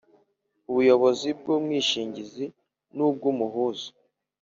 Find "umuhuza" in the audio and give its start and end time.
3.31-3.87